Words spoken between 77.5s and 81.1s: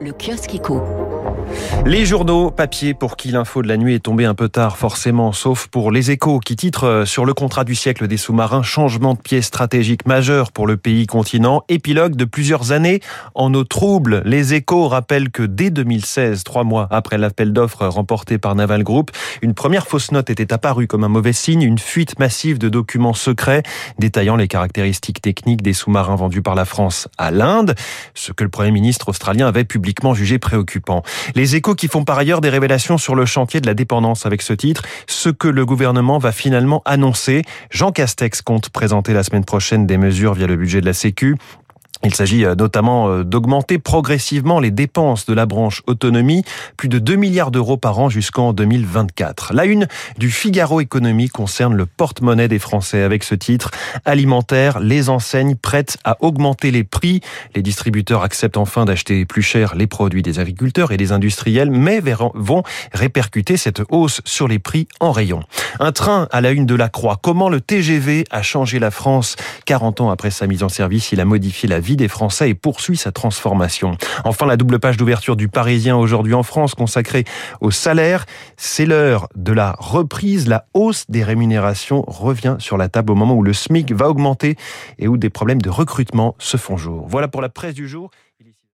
au salaire. C'est l'heure de la reprise. La hausse